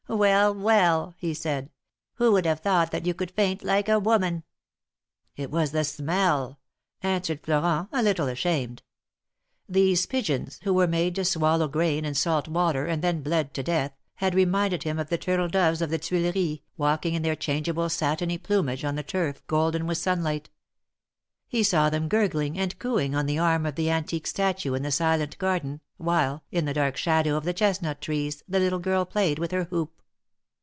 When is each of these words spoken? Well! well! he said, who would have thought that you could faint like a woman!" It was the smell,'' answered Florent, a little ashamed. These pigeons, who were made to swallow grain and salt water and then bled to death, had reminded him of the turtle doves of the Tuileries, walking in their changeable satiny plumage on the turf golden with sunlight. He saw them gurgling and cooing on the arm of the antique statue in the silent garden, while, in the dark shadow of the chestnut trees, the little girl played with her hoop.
Well! 0.09 0.53
well! 0.53 1.15
he 1.17 1.33
said, 1.33 1.69
who 2.15 2.33
would 2.33 2.45
have 2.45 2.59
thought 2.59 2.91
that 2.91 3.05
you 3.05 3.13
could 3.13 3.31
faint 3.31 3.63
like 3.63 3.87
a 3.87 3.97
woman!" 3.97 4.43
It 5.37 5.49
was 5.49 5.71
the 5.71 5.85
smell,'' 5.85 6.59
answered 7.01 7.39
Florent, 7.41 7.87
a 7.93 8.03
little 8.03 8.27
ashamed. 8.27 8.83
These 9.69 10.07
pigeons, 10.07 10.59
who 10.63 10.73
were 10.73 10.85
made 10.85 11.15
to 11.15 11.23
swallow 11.23 11.69
grain 11.69 12.03
and 12.03 12.17
salt 12.17 12.49
water 12.49 12.85
and 12.87 13.01
then 13.01 13.21
bled 13.21 13.53
to 13.53 13.63
death, 13.63 13.93
had 14.15 14.35
reminded 14.35 14.83
him 14.83 14.99
of 14.99 15.07
the 15.07 15.17
turtle 15.17 15.47
doves 15.47 15.81
of 15.81 15.89
the 15.89 15.97
Tuileries, 15.97 16.59
walking 16.75 17.13
in 17.13 17.21
their 17.21 17.37
changeable 17.37 17.87
satiny 17.87 18.37
plumage 18.37 18.83
on 18.83 18.95
the 18.95 19.03
turf 19.03 19.41
golden 19.47 19.87
with 19.87 19.97
sunlight. 19.97 20.49
He 21.47 21.63
saw 21.63 21.89
them 21.89 22.09
gurgling 22.09 22.59
and 22.59 22.77
cooing 22.79 23.15
on 23.15 23.27
the 23.27 23.39
arm 23.39 23.65
of 23.65 23.75
the 23.75 23.89
antique 23.89 24.27
statue 24.27 24.73
in 24.73 24.83
the 24.83 24.91
silent 24.91 25.37
garden, 25.37 25.79
while, 25.95 26.43
in 26.51 26.65
the 26.65 26.73
dark 26.73 26.97
shadow 26.97 27.37
of 27.37 27.45
the 27.45 27.53
chestnut 27.53 28.01
trees, 28.01 28.43
the 28.45 28.59
little 28.59 28.79
girl 28.79 29.05
played 29.05 29.39
with 29.39 29.51
her 29.51 29.63
hoop. 29.65 29.93